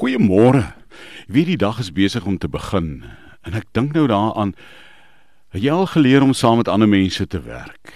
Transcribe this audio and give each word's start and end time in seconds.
Goeiemôre. 0.00 0.62
Wie 1.28 1.42
die 1.44 1.58
dag 1.60 1.76
is 1.78 1.90
besig 1.92 2.24
om 2.24 2.38
te 2.40 2.48
begin 2.48 3.02
en 3.44 3.56
ek 3.56 3.66
dink 3.76 3.92
nou 3.92 4.06
daaraan 4.08 4.54
het 5.52 5.60
jy 5.60 5.72
al 5.74 5.88
geleer 5.92 6.24
om 6.24 6.32
saam 6.32 6.56
met 6.62 6.70
ander 6.72 6.88
mense 6.88 7.26
te 7.28 7.36
werk? 7.44 7.92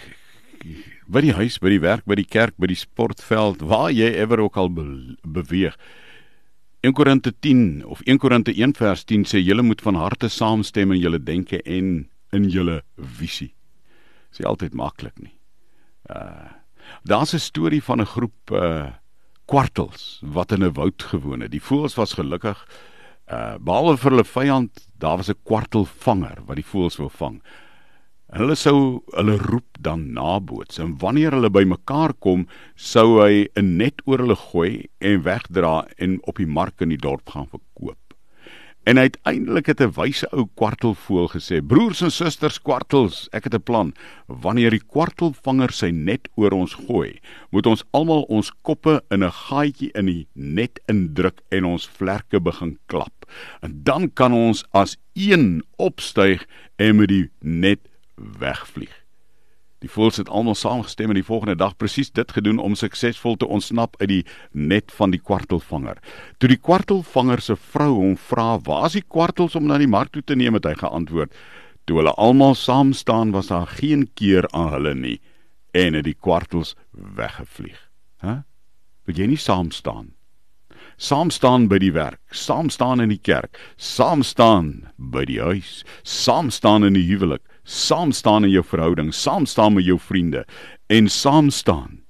By 1.08 1.22
die 1.24 1.32
huis, 1.32 1.56
by 1.62 1.70
die 1.72 1.80
werk, 1.80 2.04
by 2.04 2.18
die 2.20 2.26
kerk, 2.28 2.58
by 2.60 2.68
die 2.68 2.76
sportveld, 2.76 3.64
waar 3.64 3.88
jy 3.88 4.10
ewer 4.20 4.42
ook 4.44 4.58
al 4.60 4.68
be 4.76 4.84
beweeg. 5.24 5.78
1 6.84 6.92
Korinte 6.92 7.32
10 7.32 7.86
of 7.88 8.02
1 8.04 8.20
Korinte 8.20 8.52
1 8.52 8.76
vers 8.76 9.06
10 9.08 9.24
sê 9.30 9.40
julle 9.40 9.64
moet 9.64 9.80
van 9.80 9.96
harte 9.96 10.28
saamstem 10.28 10.92
in 10.92 11.00
julle 11.00 11.22
denke 11.24 11.62
en 11.64 12.10
in 12.36 12.50
julle 12.52 12.82
visie. 13.16 13.54
Dis 14.28 14.44
nie 14.44 14.50
altyd 14.50 14.76
maklik 14.76 15.16
nie. 15.24 15.32
Uh 16.12 16.52
daar's 17.08 17.32
'n 17.32 17.40
storie 17.40 17.82
van 17.82 18.00
'n 18.00 18.12
groep 18.12 18.52
uh 18.52 18.92
kwartels 19.46 20.20
wat 20.22 20.52
in 20.52 20.64
'n 20.64 20.72
woud 20.72 21.02
gewoon 21.02 21.40
het. 21.40 21.50
Die 21.50 21.62
voëls 21.62 21.94
was 21.94 22.14
gelukkig 22.14 22.58
uh 23.32 23.56
behalwe 23.58 23.96
vir 23.96 24.10
hulle 24.10 24.24
vyand, 24.24 24.88
daar 24.98 25.16
was 25.16 25.30
'n 25.30 25.42
kwartelvanger 25.44 26.42
wat 26.46 26.56
die 26.56 26.70
voëls 26.72 26.96
wou 26.96 27.08
vang. 27.08 27.42
En 28.32 28.40
hulle 28.40 28.54
sou 28.54 29.02
hulle 29.12 29.36
roep 29.38 29.78
dan 29.80 30.12
naboots 30.12 30.78
en 30.78 30.96
wanneer 30.98 31.32
hulle 31.32 31.50
bymekaar 31.50 32.12
kom, 32.18 32.46
sou 32.74 33.22
hy 33.22 33.48
'n 33.56 33.76
net 33.76 34.02
oor 34.04 34.18
hulle 34.18 34.36
gooi 34.36 34.88
en 34.98 35.22
wegdra 35.22 35.86
en 35.98 36.18
op 36.22 36.36
die 36.36 36.46
mark 36.46 36.80
in 36.80 36.88
die 36.88 36.98
dorp 36.98 37.30
gaan 37.30 37.46
verkoop. 37.46 37.73
En 38.84 38.98
uiteindelik 38.98 39.66
het 39.66 39.80
'n 39.80 39.92
wyse 39.96 40.28
ou 40.30 40.46
kwartelvoël 40.54 41.28
gesê: 41.28 41.62
"Broers 41.66 42.00
en 42.00 42.10
susters 42.10 42.62
kwartels, 42.62 43.28
ek 43.30 43.44
het 43.44 43.54
'n 43.54 43.62
plan. 43.62 43.94
Wanneer 44.26 44.70
die 44.70 44.84
kwartelvanger 44.86 45.72
sy 45.72 45.90
net 45.90 46.28
oor 46.34 46.50
ons 46.50 46.74
gooi, 46.74 47.20
moet 47.50 47.66
ons 47.66 47.84
almal 47.90 48.22
ons 48.22 48.52
koppe 48.62 49.04
in 49.08 49.24
'n 49.24 49.30
gaatjie 49.30 49.90
in 49.92 50.06
die 50.06 50.26
net 50.32 50.80
indruk 50.86 51.40
en 51.48 51.64
ons 51.64 51.88
vlerke 51.88 52.40
begin 52.40 52.78
klap. 52.86 53.30
En 53.60 53.80
dan 53.82 54.12
kan 54.12 54.32
ons 54.32 54.64
as 54.70 54.96
een 55.12 55.64
opstyg 55.76 56.46
en 56.76 56.96
met 56.96 57.08
die 57.08 57.30
net 57.40 57.80
wegvlieg." 58.38 59.03
Die 59.84 59.90
voëls 59.92 60.16
het 60.16 60.30
almal 60.32 60.56
saamgestem 60.56 61.12
en 61.12 61.18
die 61.18 61.26
volgende 61.26 61.58
dag 61.60 61.74
presies 61.76 62.08
dit 62.16 62.30
gedoen 62.32 62.56
om 62.62 62.76
suksesvol 62.78 63.34
te 63.36 63.48
ontsnap 63.52 63.98
uit 64.00 64.08
die 64.08 64.22
net 64.56 64.92
van 64.96 65.12
die 65.12 65.20
kwartelvanger. 65.20 65.98
Toe 66.40 66.48
die 66.48 66.56
kwartelvanger 66.56 67.42
se 67.44 67.56
vrou 67.74 67.90
hom 67.98 68.14
vra: 68.16 68.56
"Waar 68.64 68.86
is 68.86 68.96
die 68.96 69.04
kwartels 69.04 69.54
om 69.60 69.66
na 69.68 69.76
die 69.78 69.90
mark 69.90 70.14
toe 70.16 70.22
te 70.22 70.36
neem?" 70.40 70.56
het 70.56 70.64
hy 70.64 70.74
geantwoord: 70.80 71.36
"Toe 71.84 71.98
hulle 72.00 72.14
almal 72.16 72.54
saam 72.54 72.92
staan, 72.92 73.36
was 73.36 73.52
daar 73.52 73.66
geen 73.66 74.08
keer 74.14 74.48
aan 74.52 74.72
hulle 74.72 74.94
nie 74.94 75.20
en 75.72 75.94
het 75.94 76.04
die 76.04 76.16
kwartels 76.16 76.74
weggevlieg." 76.92 77.90
Hæ? 78.24 78.28
Huh? 78.28 78.40
Wil 79.04 79.16
jy 79.16 79.26
nie 79.26 79.36
saam 79.36 79.70
staan? 79.70 80.14
Saam 80.96 81.30
staan 81.30 81.68
by 81.68 81.78
die 81.78 81.92
werk, 81.92 82.20
saam 82.30 82.70
staan 82.70 83.00
in 83.00 83.08
die 83.08 83.18
kerk, 83.22 83.58
saam 83.76 84.22
staan 84.22 84.88
by 84.96 85.24
die 85.24 85.40
huis, 85.40 85.82
saam 86.02 86.50
staan 86.50 86.84
in 86.84 86.94
die 86.94 87.06
huwelik 87.08 87.42
saam 87.64 88.12
staan 88.12 88.44
in 88.44 88.50
jou 88.50 88.64
verhouding, 88.64 89.12
saam 89.12 89.46
staan 89.46 89.74
met 89.74 89.84
jou 89.84 89.98
vriende 89.98 90.44
en 90.86 91.08
saam 91.08 91.50
staan. 91.50 92.02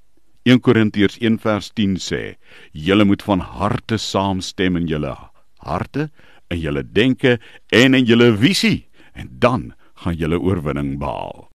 1 0.45 0.61
Korintiërs 0.61 1.17
1 1.21 1.39
vers 1.39 1.71
10 1.73 1.97
sê: 1.97 2.37
"Julle 2.73 3.05
moet 3.05 3.23
van 3.23 3.41
harte 3.41 3.97
saamstem 3.97 4.77
in 4.77 4.87
julle 4.87 5.17
harte, 5.59 6.11
in 6.51 6.59
julle 6.59 6.83
denke 6.83 7.39
en 7.73 7.95
in 7.95 8.05
julle 8.05 8.37
visie, 8.37 8.89
en 9.15 9.29
dan 9.39 9.73
gaan 9.95 10.15
julle 10.17 10.39
oorwinning 10.39 10.99
behaal." 10.99 11.51